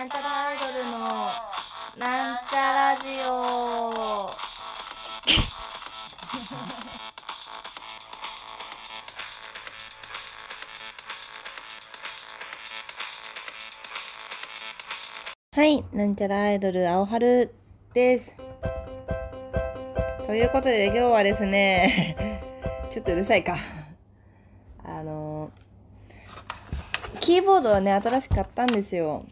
[0.00, 0.98] なんちゃらアイドルの
[1.98, 3.30] なんちゃラジオ
[15.52, 17.54] はい、なんちゃらアイドル青春
[17.92, 18.38] です。
[20.26, 22.40] ということで今日はですね、
[22.88, 23.54] ちょっとうるさいか。
[24.82, 25.50] あの
[27.20, 29.26] キーボードはね、新しく買ったんですよ。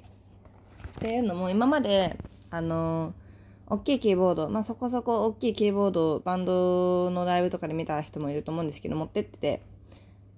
[0.98, 2.16] っていうのも今まで
[2.50, 3.14] あの
[3.68, 9.62] 大きいキーボードまあそこそこ大きいキーボードをバンドのライブとかで見た人もいると思うんですけど持ってってて。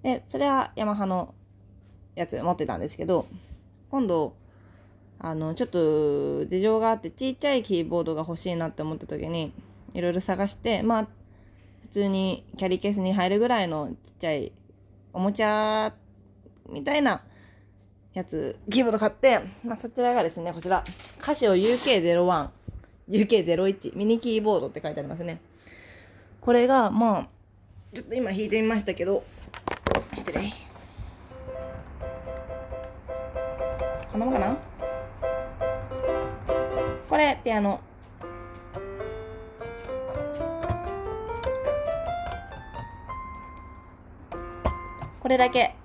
[0.03, 1.33] でそれはヤマハの
[2.15, 3.27] やつ持ってたんですけど
[3.89, 4.33] 今度
[5.19, 9.53] あのちょっと事情があってちっちゃいキーボードが欲しいなって思った時に
[9.93, 11.07] いろいろ探してまあ
[11.83, 14.51] 普通にキャリーケースに入るぐらいのちっちゃい
[15.13, 15.93] おもちゃ
[16.69, 17.23] みたいな
[18.13, 20.83] やつ、キーボード買って、まあ、そちらがですね、こちら、
[21.19, 22.49] カシオ UK01、
[23.09, 25.39] UK01、ミニキーボードって書いてありますね。
[26.41, 27.29] これが、まあ、
[27.93, 29.23] ちょっと今弾いてみましたけど、
[30.17, 30.51] 失礼。
[34.11, 34.57] こんなもんかな？
[37.07, 37.79] これ、ピアノ。
[45.21, 45.75] これだけ。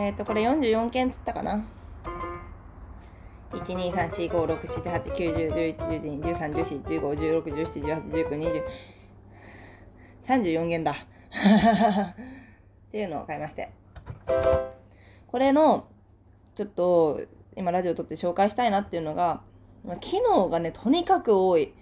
[0.00, 1.62] えっ、ー、と、これ44件つったかな
[3.52, 8.64] ？1、2、3、4、5、6、7、8、9、10、11、12、13、14、15、16、17、18、19、20、
[10.26, 10.92] 34件だ。
[10.92, 10.94] っ
[12.90, 13.72] ていうのを買いまして。
[15.26, 15.86] これの、
[16.54, 17.20] ちょっと、
[17.54, 19.42] 今ラジオ撮って紹介したいなっていうのが、
[20.00, 21.74] 機能がね、とにかく多い。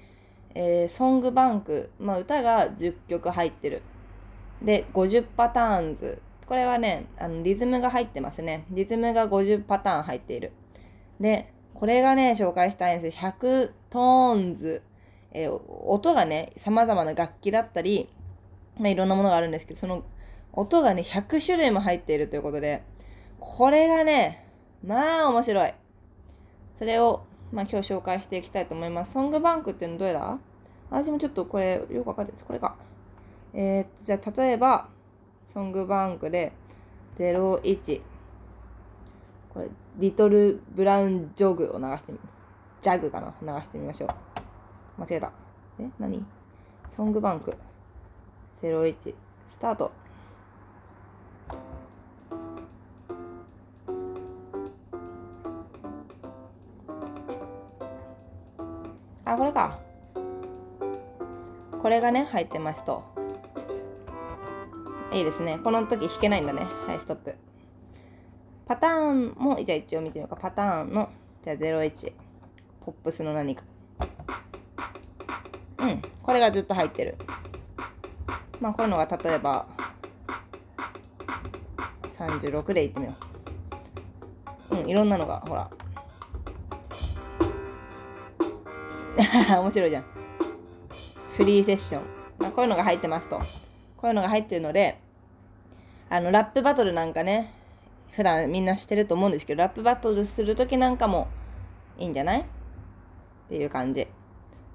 [0.57, 1.93] えー、ソングバンク。
[2.01, 3.83] まあ、歌が10曲入ってる。
[4.61, 6.21] で、50パターンズ。
[6.49, 8.65] これはね、あのリズムが入ってますね。
[8.71, 10.53] リズムが50パターン入っている。
[11.21, 13.31] で、これがね、紹介したいんですよ。
[13.31, 14.83] 100トーンズ。
[15.33, 18.09] えー、音がね、様々な楽器だったり、
[18.79, 20.05] まあ、いろんなものがあるんですけど、その
[20.55, 22.83] 音がね、100種類も入っているということで、
[23.39, 24.49] これがね、
[24.83, 25.75] まあ面白い。
[26.77, 29.13] それを、まあ今日紹介していきたいと思います。
[29.13, 30.39] ソングバンクっていうのどれだ？
[30.91, 32.45] 私もちょっとこれよくわかってです。
[32.47, 32.77] これか。
[33.53, 34.89] えー、じゃあ例えば、
[35.53, 36.53] ソングバンクで
[37.19, 38.03] 01
[39.53, 42.19] これリトルブラウンジョグを流してみ
[42.81, 43.35] ジャグかな？
[43.43, 44.09] 流してみましょう。
[45.01, 45.33] 間違えた。
[45.81, 45.91] え？
[45.99, 46.25] 何？
[46.97, 47.57] ソングバンク
[48.63, 49.15] 01
[49.49, 49.91] スタート。
[59.25, 59.79] あこれか。
[61.83, 63.18] これがね入ってますと。
[65.13, 65.59] いいですね。
[65.65, 66.67] この時弾けないんだね。
[66.87, 67.35] はい、ストップ。
[68.67, 70.37] パターンも、じゃあ一応見てみようか。
[70.37, 71.09] パターンの、
[71.43, 72.13] じゃあ01。
[72.85, 73.63] ポップスの何か。
[75.79, 76.03] うん。
[76.23, 77.17] これがずっと入ってる。
[78.61, 79.67] まあ、こういうのが例えば、
[82.19, 83.15] 36でいってみよ
[84.71, 84.77] う。
[84.77, 85.71] うん、いろんなのが、ほら。
[89.61, 90.05] 面白いじゃん。
[91.37, 92.03] フリーセッション。
[92.39, 93.41] まあ、こういうのが入ってますと。
[93.99, 94.99] こういうのが入ってるので、
[96.09, 97.53] あの、ラップバトルなんかね、
[98.13, 101.29] 普段みんなしてると思うんですけど、ラップバトルするときなんかも
[101.99, 102.41] いいんじゃない？
[102.41, 102.45] っ
[103.49, 104.07] ていう感じ。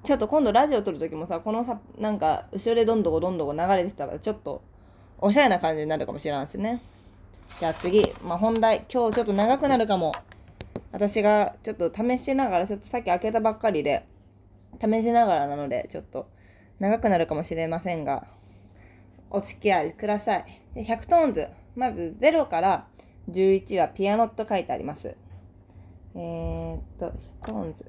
[0.03, 4.61] ちょっと今度ラジオ撮るときもさ、このさ、なんか、後ろでどんどこどんどこ流れてたら、ちょっと、
[5.17, 6.81] おしゃれな感じになるかもしれないですね。
[7.59, 8.85] じゃあ次、まあ、本題。
[8.91, 10.11] 今日ちょっと長くなるかも。
[10.91, 14.05] 私がちょっと試しながら、ちょっとさっき開けたばっかりで、
[14.81, 16.28] 試しながらなので、ちょっと
[16.79, 18.28] 長くなるかもしれませんが、
[19.33, 20.45] お付き合いください。
[20.73, 21.47] で100 tones。
[21.75, 22.88] まず0から
[23.29, 25.17] 11はピアノと書いてあります。
[26.16, 27.11] えー、っと、
[27.44, 27.85] tones。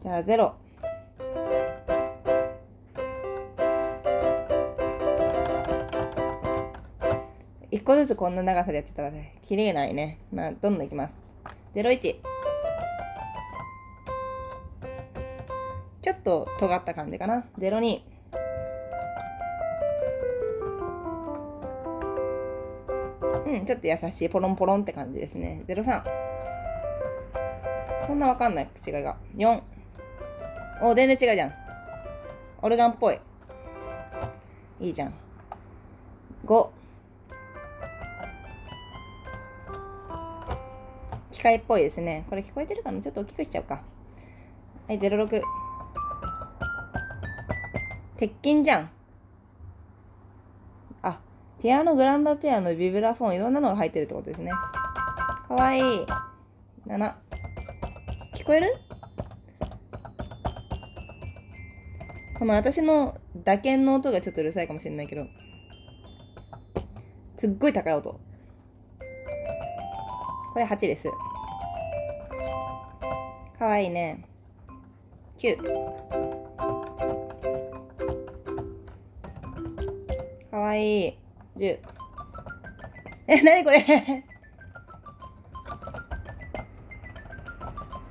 [0.00, 0.52] じゃあ0。
[7.70, 10.18] 一個ずつこんな長さでやってたらね、切れないね。
[10.32, 11.22] まあ、どんどんいきます。
[11.74, 12.00] 01。
[16.00, 17.44] ちょっと尖った感じかな。
[17.58, 18.11] 02。
[23.44, 25.64] うん、ちょっと優しい、ポロンポロンって感じですね。
[25.66, 26.04] 03。
[28.06, 29.16] そんなわかんない違いが。
[29.36, 29.62] 4。
[30.82, 31.52] お、全然違うじゃん。
[32.62, 33.18] オルガンっぽい。
[34.80, 35.14] いいじゃん。
[36.46, 36.68] 5。
[41.30, 42.24] 機械っぽいですね。
[42.28, 43.00] これ聞こえてるかな？
[43.00, 43.82] ちょっと大きくしちゃうか。
[44.86, 45.42] はい、06。
[48.16, 48.90] 鉄筋じゃん。
[51.62, 54.50] ピアノ、グランドピアノ、ビブラフォン、いろんなのが入ってるってことですね。
[55.46, 55.82] かわいい。
[56.88, 57.14] 7。
[58.34, 58.66] 聞こえる？
[62.36, 65.24] この私の打鍵の音がちょっとうるさいかもしれないけど。
[67.38, 68.10] すっごい高い音。
[68.10, 68.20] こ
[70.56, 71.08] れ8です。
[73.56, 74.24] かわいいね。
[75.38, 75.62] 9
[80.50, 81.21] かわいい。
[81.56, 81.78] 10
[83.28, 83.78] えなにこれ？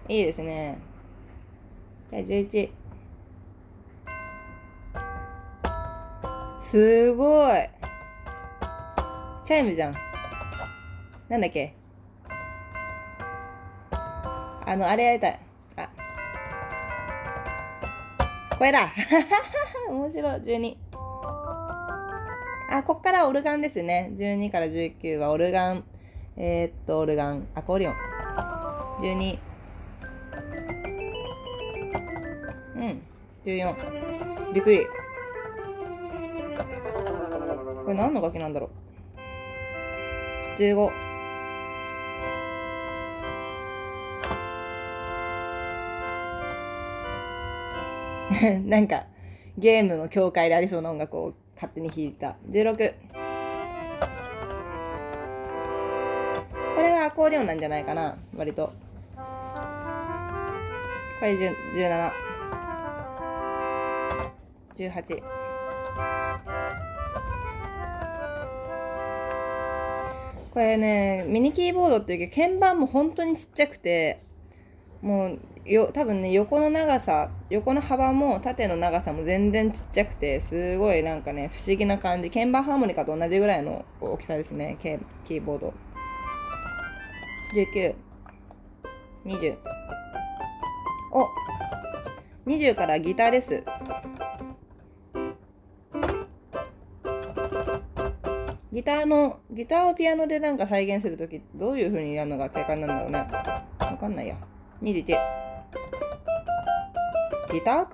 [0.08, 0.78] いいですね。
[2.12, 2.72] じゃあ11
[6.60, 7.70] すごい。
[9.44, 9.96] チャイムじゃん。
[11.30, 11.76] なんだっけ？
[13.92, 15.40] あのあれやりたい。
[15.78, 15.90] あ。
[18.58, 18.94] これだ。
[19.90, 20.42] 面白い。
[20.42, 20.78] 12
[22.82, 24.12] あこっからオルガンですね。
[24.16, 25.84] 12から19はオルガン。
[26.36, 27.48] えー、っとオルガン。
[27.54, 27.96] アコーディオン。
[29.00, 29.38] 12
[32.76, 33.02] うん。
[33.46, 34.88] 14びっくり。
[37.84, 38.72] これ何の楽器なんだろ
[40.58, 40.60] う。
[40.60, 40.92] 15
[48.66, 49.06] なんか
[49.56, 52.38] ゲームの境界でありそうな音楽を勝手に弾いた。
[52.50, 52.76] 16
[56.76, 58.18] これはアコーディオンなんじゃないかな。
[58.36, 58.74] 割と。
[61.20, 62.12] これ17
[64.74, 65.22] 18
[70.52, 74.24] これねミニキーボードっていうけど鍵盤も本当にちっちゃくて
[75.04, 82.32] もうよ多分ね横の長さ横の幅も縦の長さも全然ちっちゃくてすごいなんかね不思議な感じ。
[82.32, 85.74] 鍵盤ハーモニカと同じぐらいの大きさですねキーボード。
[89.26, 89.58] 1920
[91.14, 91.28] お。
[92.50, 93.64] 20からギターです。
[98.74, 103.20] ギターのギターをピアノでなんか再現するときどういう風にやるのが正解なんだろうね。
[103.80, 104.38] わかんないや。
[104.82, 105.51] 21
[107.52, 107.90] ギターか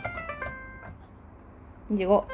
[1.91, 2.25] 25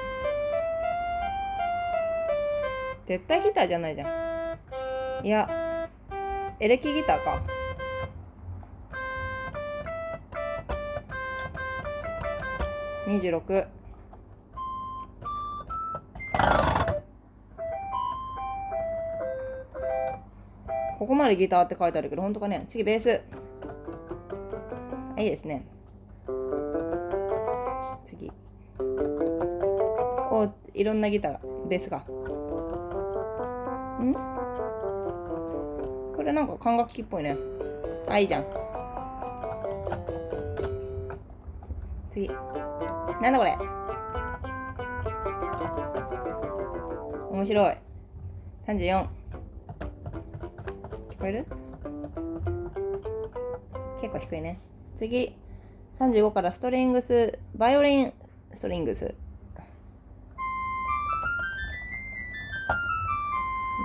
[3.07, 4.51] 絶対ギターじゃないじゃ
[5.23, 5.27] ん。
[5.27, 5.89] いや
[6.59, 7.43] エレキギターか。
[13.07, 13.67] 26
[20.99, 22.65] ここまでギターって書いてあるけど本当かね？
[22.69, 23.21] 次ベース。
[25.19, 25.67] いいですね。
[28.05, 28.31] 次。
[30.31, 31.99] おいろんなギターベースが。
[31.99, 32.03] ん？
[36.15, 37.37] これなんか管楽器っぽいね。
[38.09, 38.62] あいいじゃん。
[43.23, 43.57] なんだこれ。
[47.31, 47.77] 面白い。
[48.67, 49.07] 34
[51.09, 51.47] 聞こえる？
[54.01, 54.59] 結構低いね。
[54.97, 55.37] 次。
[56.01, 57.39] 35からストリングス。
[57.55, 58.13] バイオリン。
[58.55, 59.15] ストリングス。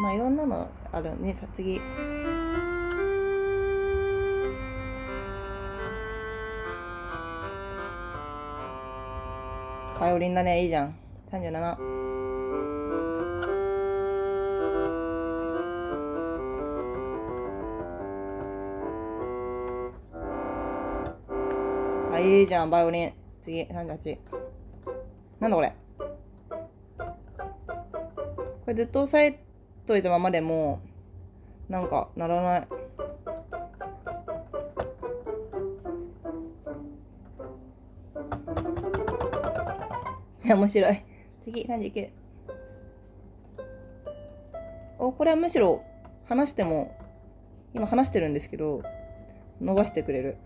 [0.01, 1.79] まあいろんなのあるねさ次。
[10.08, 10.64] バイオリンだね。
[10.64, 10.96] いいじゃん。
[11.34, 11.78] 37
[22.14, 23.14] あいいじゃんバイオリン。
[23.42, 24.18] 次38
[25.42, 25.74] なんだこれ。
[26.18, 26.28] こ
[28.68, 29.44] れずっと押さえ
[29.86, 30.80] といたままでも
[31.68, 32.76] なんかならない。
[40.56, 41.04] 面白い。
[41.44, 42.10] 次39
[45.00, 45.84] おこれはむしろ
[46.25, 46.98] 話しても
[47.74, 48.82] 今話してるんですけど
[49.62, 50.38] 伸ばしてくれる。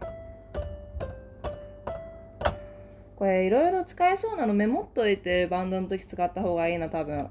[3.15, 7.29] これいろいろ使えそうなのメモっといてバンドの時使った方がいいな多分。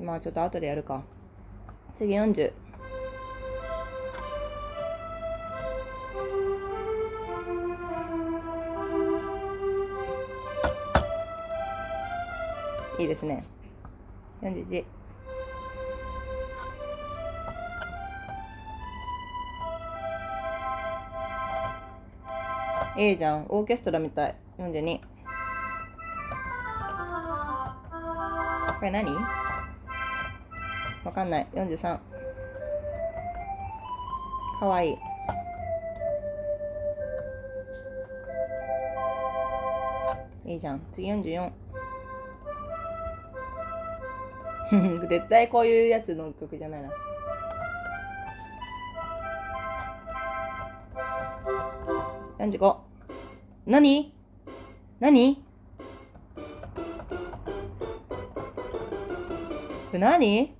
[0.00, 1.04] まあちょっと後でやるか。
[1.94, 2.52] 次40
[13.02, 13.44] いいですね。
[14.42, 14.84] 41
[22.96, 23.46] いいじゃん。
[23.48, 24.36] オーケストラみたい。
[24.58, 25.04] 42こ
[28.82, 29.10] れ何？
[31.04, 31.46] わかんない。
[31.54, 31.98] 43
[34.60, 34.92] かわいい。
[40.52, 40.82] いいじゃん。
[40.92, 41.61] 次44
[44.70, 46.88] 絶対こういうやつの曲じゃないな。
[52.38, 52.76] 45
[53.66, 54.14] 何？
[54.98, 55.36] 何？
[55.36, 55.42] こ
[59.92, 60.54] れ何？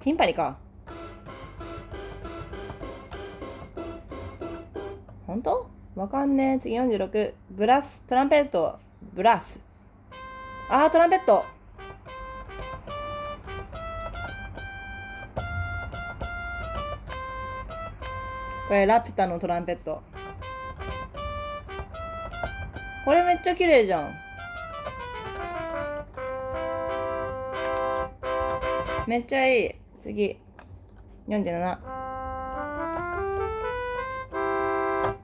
[0.00, 0.56] ティンパニか。
[5.26, 5.68] 本当？
[5.96, 6.58] わかんねえ。
[6.60, 8.02] 次46ブラス。
[8.06, 8.78] トランペット。
[9.12, 9.65] ブラス。
[10.68, 11.44] あートランペット。
[18.68, 20.02] これラピュタのトランペット。
[23.04, 24.12] これめっちゃ綺麗じゃん。
[29.06, 29.74] めっちゃいい。
[30.00, 30.40] 次。
[31.28, 31.84] 47こ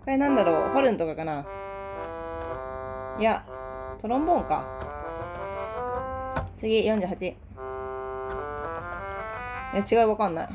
[0.07, 0.71] れなんだろう？
[0.71, 1.45] ホルンとかかな？
[3.19, 3.45] いや
[3.99, 4.92] トロンボーンか。
[6.63, 7.35] 次48
[9.75, 10.49] え違いわかんない。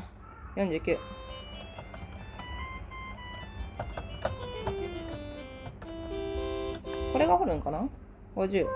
[0.56, 0.96] 49
[7.12, 7.86] これが掘るんかな
[8.34, 8.66] ?50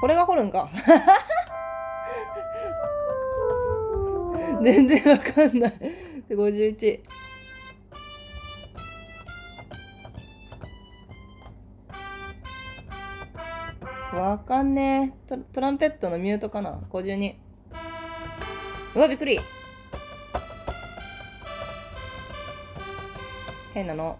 [0.00, 0.68] これが掘るんか？
[4.64, 5.72] 全然わかんない。
[6.30, 7.00] 51
[14.26, 17.36] わかんねトトランペットのミュートかな？52
[18.96, 19.38] うわびっくり。
[23.72, 24.18] 変なの。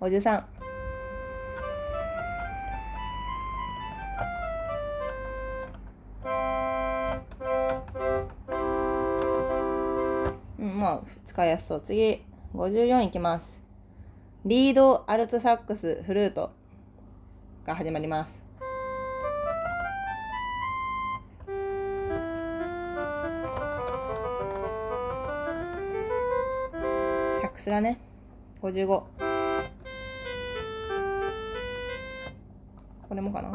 [0.00, 0.44] 53
[10.58, 11.82] うんまあ使いやすそう。
[11.82, 12.22] 次。
[12.54, 13.58] 54いきます。
[14.44, 16.50] リードアルトサックスフルート
[17.64, 18.51] が始まります。
[27.62, 28.00] スだね。
[28.60, 29.06] 55こ
[33.14, 33.52] れもかな。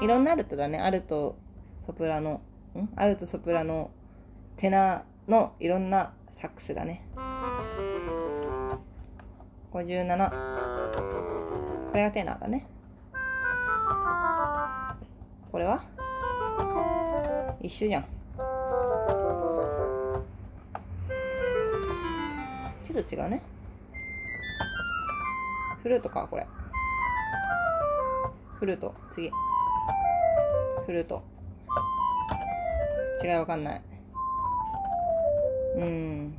[0.00, 0.78] いろんなアルトだね。
[0.78, 1.34] アルト
[1.84, 2.40] ソプラノ。
[2.76, 2.88] ん？
[2.94, 3.90] アルトソプラノ。
[4.56, 7.04] テナーのいろんなサックスだね。
[9.72, 10.30] 57
[11.90, 12.68] これがテナーだね。
[15.50, 15.82] これは？
[17.60, 18.04] 一緒じゃん。
[22.92, 23.42] ちょっと違うね。
[25.82, 26.46] フルートかこれ。
[28.58, 29.30] フルート次。
[30.86, 31.22] フルート。
[33.24, 33.82] 違いわかんない。
[35.76, 36.34] うん。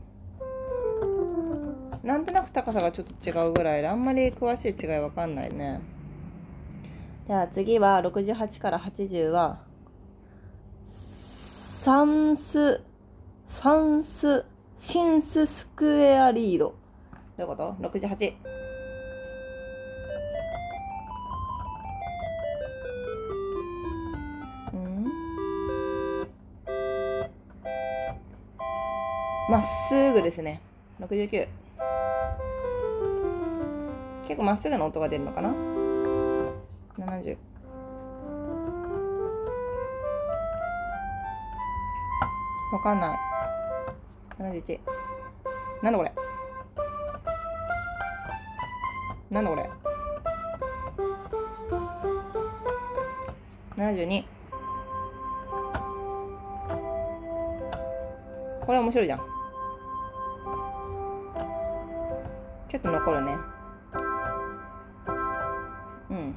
[2.03, 5.81] なんとなく高さがちょっと違うぐらいであんまり詳しい違いわかんないね。
[7.25, 9.63] じゃあ次は68から80は
[10.85, 12.81] サンス
[13.47, 14.45] サンス
[14.85, 16.75] シンススクエアリード。
[17.37, 18.33] どういうこと ?68
[24.73, 25.05] うん？
[29.49, 30.59] まっすぐですね。
[30.99, 31.47] 69
[34.27, 35.49] 結構まっすぐの音が出るのかな
[36.99, 37.37] ？70
[42.73, 43.32] わかんない。
[44.43, 44.79] 71
[45.81, 46.11] なんだこれ？
[49.31, 49.69] なんだこれ
[53.77, 54.25] ？72
[58.65, 59.19] これ面白いじゃん。
[62.69, 63.37] ちょっと残るね。
[66.09, 66.35] うん。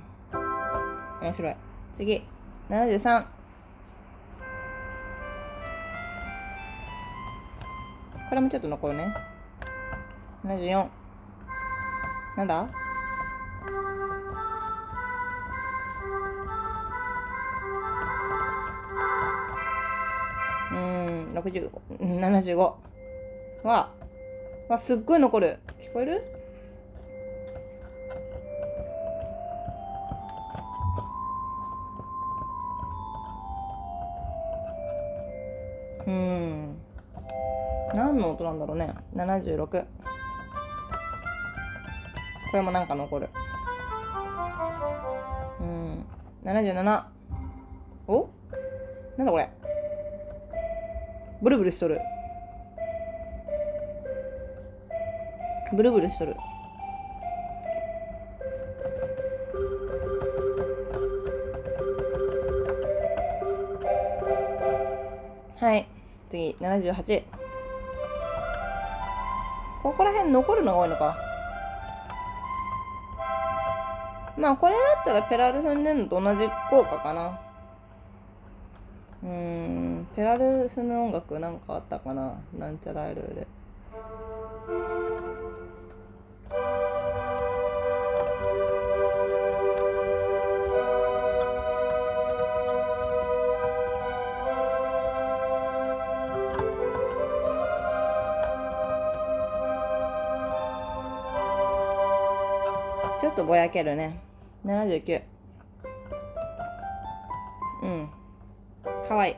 [1.22, 1.56] 面白い。
[1.92, 2.22] 次。
[2.68, 3.26] 73
[8.36, 9.14] れもちょっと残るね。
[10.44, 10.88] 74
[12.36, 12.68] なんだ？
[20.70, 22.56] うーん6075
[23.64, 23.90] は
[24.68, 25.58] わすっごい残る。
[25.80, 26.22] 聞こえる？
[38.56, 38.92] んだろうね。
[39.14, 39.86] 76こ
[42.54, 43.28] れもなんか残る。
[45.60, 46.06] うん。
[46.44, 47.04] 77
[48.08, 48.28] お？
[49.16, 49.50] なんだこれ。
[51.42, 52.00] ブルブルしとる。
[55.74, 56.34] ブルブルしとる。
[65.58, 65.88] はい。
[66.30, 67.35] 次78
[69.96, 71.16] ここら辺残るのが多いのか。
[74.36, 77.40] まあこれだったらペラル踏んでるのと同じ効果かな。
[79.22, 82.34] うーんペラル踏む音楽なんかあったかな。
[82.58, 83.46] なんちゃらいろいろ。
[103.36, 104.18] とぼやけるね。
[104.64, 105.22] 79
[107.82, 108.08] うん。
[109.06, 109.36] かわいい。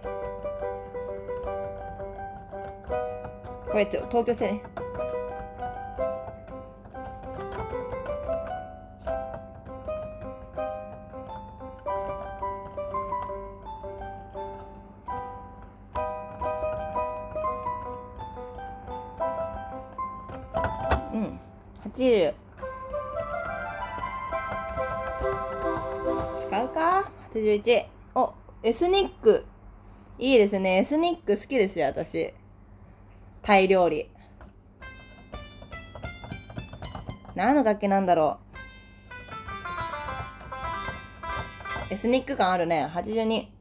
[3.68, 4.62] これ東京せね
[21.12, 21.40] うん。
[21.90, 22.47] 80
[27.32, 29.44] 81おエスニック。
[30.18, 30.78] いいですね。
[30.78, 32.32] エスニック好きですよ私。
[33.42, 34.10] タイ料理。
[37.34, 38.38] 何の楽器なんだろ
[41.90, 41.94] う。
[41.94, 42.90] エスニック感あるね。
[42.94, 43.57] 82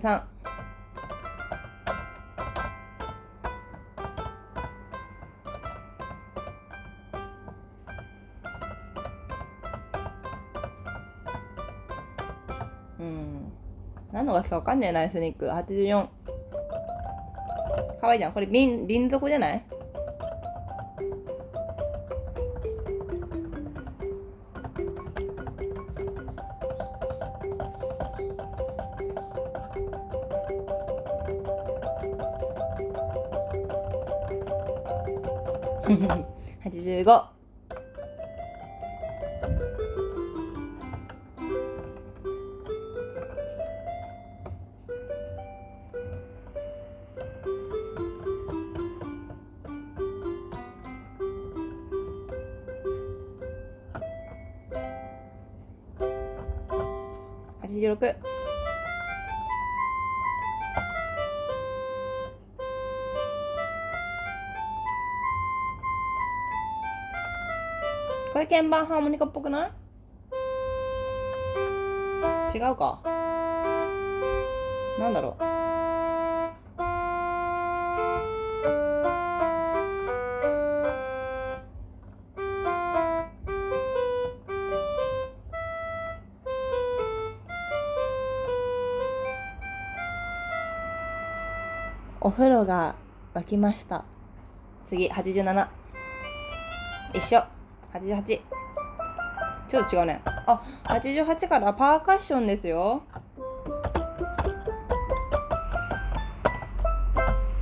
[0.00, 0.22] 83
[12.98, 13.52] うん。
[14.12, 15.46] 何の楽器かわかんねえなエスニック。
[15.46, 16.08] 84
[18.00, 18.32] かわいいじゃん。
[18.32, 19.64] これ瓶瓶底じゃない？
[37.00, 37.29] 8586こ
[68.40, 69.70] れ鍵盤ハーモニカっぽくない？
[72.56, 73.02] 違うか？
[74.98, 75.42] なんだろう？
[92.22, 92.96] お風呂が
[93.34, 94.04] 沸きました。
[94.84, 95.68] 次87
[97.14, 97.44] 一緒。
[97.92, 98.40] 88
[99.68, 100.20] ちょっと違うね。
[100.24, 103.02] あ88からパーカッションですよ。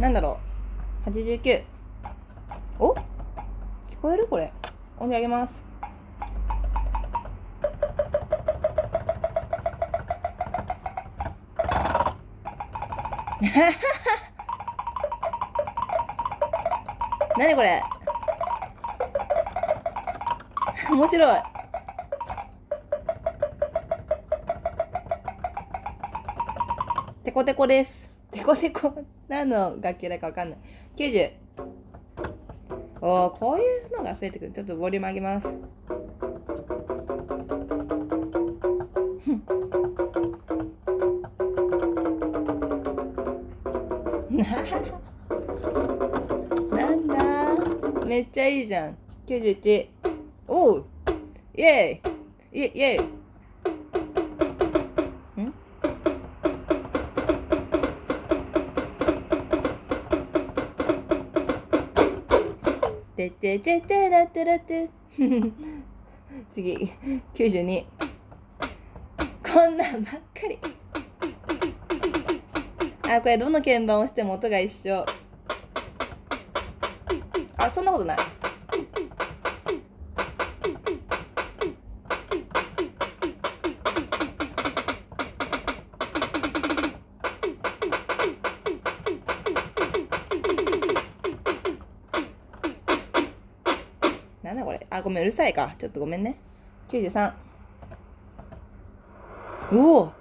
[0.00, 0.38] なんだろ
[1.06, 1.10] う。
[1.10, 1.64] 89
[2.78, 2.92] お？
[2.94, 3.00] 聞
[4.00, 4.52] こえるこれ。
[4.98, 5.64] 音量上げます。
[17.36, 17.82] 何これ？
[20.90, 21.42] 面白い。
[27.24, 28.10] テコテコです。
[28.30, 29.04] テコテコ。
[29.28, 30.58] 何の楽器だかわかんない。
[30.96, 31.30] 90
[33.00, 34.52] おおこういうのが増えてくる。
[34.52, 35.46] ちょっとボリューム上げます。
[46.70, 48.06] なんだ？
[48.06, 48.96] めっちゃいいじゃん。
[49.26, 49.88] 91
[51.58, 52.00] イエ
[52.52, 53.00] イイエイイエイ
[55.40, 55.52] ん
[63.16, 64.88] ててててらてらて
[66.52, 66.92] 次
[67.34, 67.84] 92
[69.42, 70.60] こんなんばっかり。
[73.02, 75.04] あこれどの鍵盤を押しても音が一緒。
[77.56, 78.18] あそんなことない。
[95.08, 95.74] ごめんうるさいか。
[95.78, 96.38] ちょっとごめんね。
[96.90, 97.32] 93
[99.72, 100.12] うお。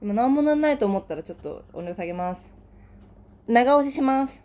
[0.00, 2.52] 今何もなんないと思ったらちょっと音量下げます。
[3.48, 4.44] 長押しします。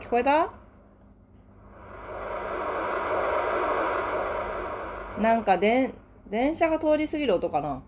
[0.00, 0.50] 聞こえた？
[5.20, 5.94] なんかでん
[6.30, 7.82] 電車が通り過ぎる音かな？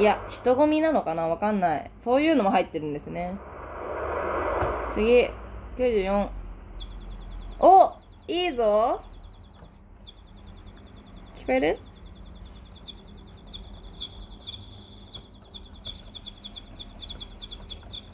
[0.00, 1.28] いや人混みなのかな？
[1.28, 1.90] わかんない。
[1.98, 3.36] そういうのも入ってるんですね。
[4.94, 5.28] 次。
[5.76, 6.28] 94
[7.58, 7.96] お
[8.28, 9.02] いいぞ。
[11.36, 11.78] 聞こえる？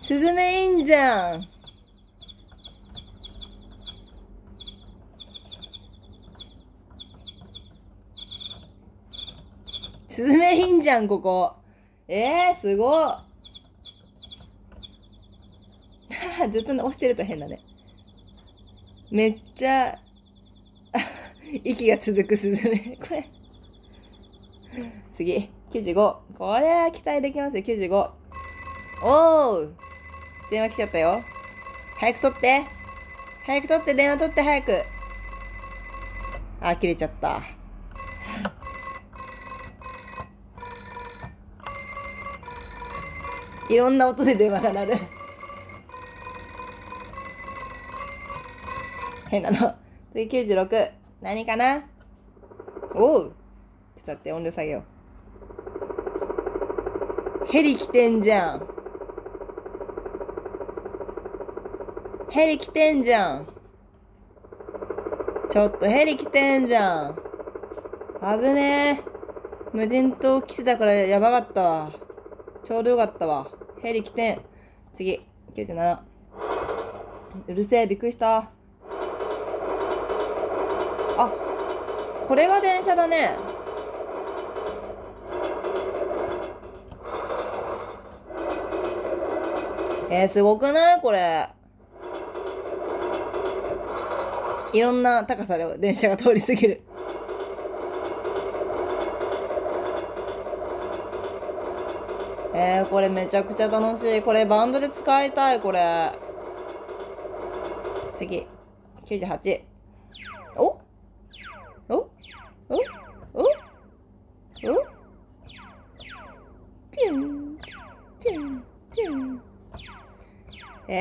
[0.01, 1.47] スズメいいんじゃん
[10.09, 11.57] スズメいいんじゃんここ。
[12.09, 13.30] えー、すごっ。
[16.51, 17.61] ずっと押してると変だね。
[19.11, 19.99] めっちゃ
[21.65, 23.29] 息が続くスズメこれ。
[25.15, 25.51] 次。
[25.71, 25.95] 95
[26.37, 27.63] これは期待できますよ。
[27.63, 28.11] 95
[29.03, 29.69] おお
[30.51, 31.23] 電話来ちゃったよ。
[31.97, 32.65] 早く取って。
[33.45, 33.95] 早く取って。
[33.95, 34.43] 電話取って。
[34.43, 34.83] 早く。
[36.61, 37.41] あ切れちゃった。
[43.69, 45.20] いろんな音で電話が鳴る。
[49.31, 49.75] 変なの。
[50.13, 50.91] 次96
[51.23, 51.85] 何かな？
[52.97, 53.33] おう。
[53.97, 54.83] ちょっと待って音量下げよ
[57.45, 57.47] う。
[57.47, 58.67] ヘリ来てんじゃん。
[62.31, 63.47] ヘリ来てんじゃん。
[65.49, 67.17] ちょっとヘリ来てんじゃん。
[68.21, 69.11] 危ねえ。
[69.73, 71.93] 無人島来てたからやばかったわ。
[72.65, 73.49] ちょうどよかったわ。
[73.81, 74.41] ヘリ来てん。
[74.93, 75.99] 次97
[77.47, 78.51] うるせえびっくりした。
[82.31, 83.37] これが電車だね。
[90.09, 91.01] えー、すごくない？
[91.01, 91.49] これ。
[94.73, 96.83] いろんな高さで電車が通り過ぎる。
[102.55, 104.23] えー、これめちゃくちゃ楽しい。
[104.23, 106.13] これバンドで使いたいこれ。
[108.15, 108.47] 次。
[109.07, 109.70] 98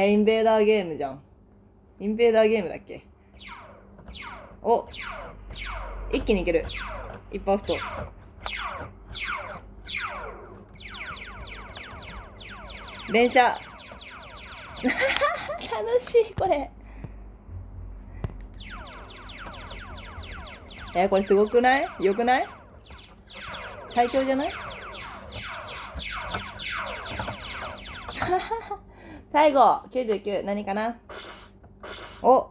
[0.06, 1.22] ー、インベーダーゲームじゃん。
[2.00, 3.04] インベーダーゲームだっけ？
[4.62, 4.86] お
[6.12, 6.64] 一気にいける。
[7.32, 7.76] 一発と。
[13.12, 13.58] 電車
[14.84, 14.96] 楽
[16.02, 16.70] しいこれ。
[20.96, 21.88] えー、これすごくない？
[22.00, 22.48] よくない？
[23.90, 24.50] 最強じゃない？
[29.32, 30.98] 最後99何かな？
[32.24, 32.50] お。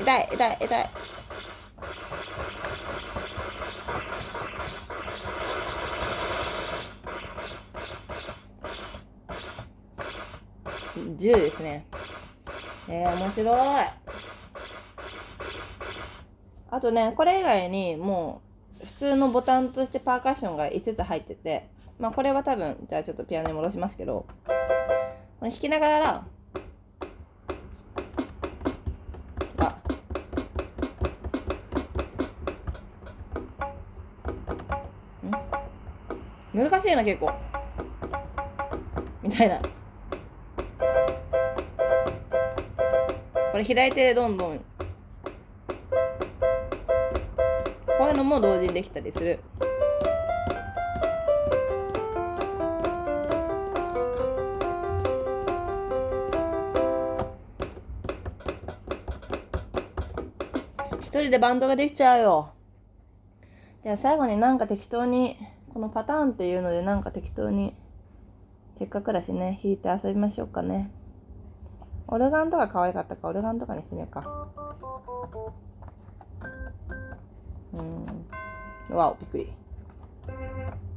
[0.00, 0.90] 痛い痛い痛い。
[10.94, 11.84] 10ですね。
[12.88, 13.84] えー、面白い。
[16.70, 18.40] あとねこれ以外にも
[18.80, 21.74] う普通のボタンとしてパーカッションが5つ入ってて。
[21.98, 24.26] まあ、これは多分、じゃあちょっとピアノに戻しますけど、
[25.38, 26.26] これ弾きながら、
[29.56, 29.72] と、
[36.52, 37.32] 難しいな、結構。
[39.22, 39.58] みたいな。
[43.52, 44.64] これ左手でどんどんこ
[48.04, 49.40] ういうのも同時にできたりする。
[61.26, 62.52] 人でバンドができちゃうよ。
[63.82, 65.36] じゃあ最後になんか適当に
[65.72, 67.74] このパターンっていうのでなんか適当に
[68.76, 70.90] せっかくだしね弾いて遊びましょうかね。
[72.06, 73.26] オルガンとか可愛かったか。
[73.28, 74.48] オルガンとかにしてみようか。
[77.72, 78.96] うん。
[78.96, 79.52] わおびっくり。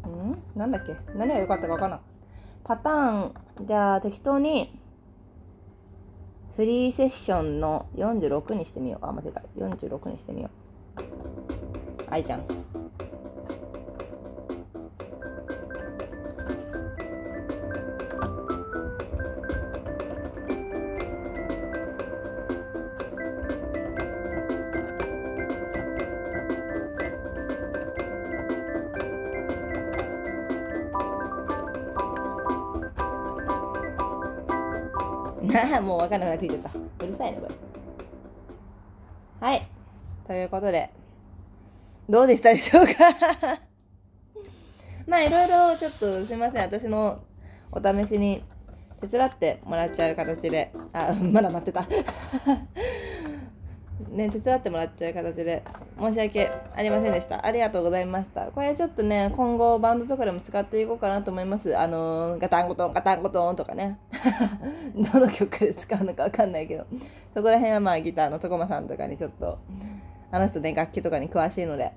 [0.05, 0.43] うん？
[0.55, 0.95] なんだっけ？
[1.15, 2.01] 何が良かったか分からん
[2.63, 3.33] パターン。
[3.65, 4.79] じゃあ適当に
[6.59, 9.05] フリーセッションの46にしてみよう。
[9.05, 9.41] あ間違えた。
[9.59, 10.49] 46にしてみよ
[10.97, 11.01] う。
[12.09, 12.78] あいちゃん。
[35.81, 36.79] もう分かんなくなってきちゃった。
[37.05, 37.55] うるさいねこれ。
[39.47, 39.67] はい。
[40.27, 40.89] ということで
[42.09, 42.93] どうでしたでしょうか？
[45.07, 46.63] まあいろいろちょっとすいません。
[46.63, 47.19] 私の
[47.71, 48.43] お試しに
[49.01, 50.71] 手伝ってもらっちゃう形で。
[50.93, 51.85] あ まだ鳴ってた。
[54.09, 55.63] ね手伝ってもらっちゃう形で
[55.99, 57.45] 申し訳ありませんでした。
[57.45, 58.45] ありがとうございました。
[58.47, 61.77] これちょっとね今後バンドとかでも使っていこうかなと思います。
[61.77, 63.99] あのー、ガタンゴトンガタンゴトンとかね。
[65.13, 66.85] どの曲で使うのかわかんないけど。
[67.33, 69.59] そこら辺はまあギターの徳間さんとかにちょっと
[70.31, 71.91] あの人ね楽器とかに詳しいので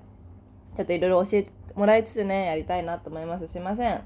[0.77, 3.47] ちょっといろいろ教えてもらいつつねやりたいなと思います。
[3.47, 4.01] すいません。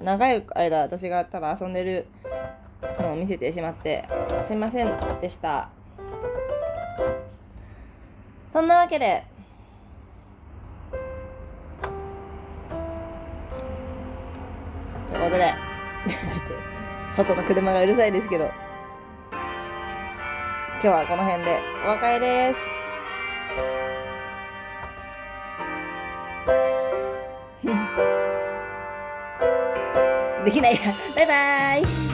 [0.00, 2.06] 長い間私がただ遊んでる
[3.00, 4.04] のを見せてしまって
[4.44, 5.70] すいませんでした。
[8.52, 9.24] そんなわけで
[15.08, 15.54] ということで
[16.08, 16.75] ちょっと
[17.16, 18.50] 外の車がうるさいですけど。
[20.82, 21.58] 今日はこの辺で。
[21.84, 22.58] お別れです。
[30.44, 30.80] できないや。
[31.16, 32.05] バイバイ。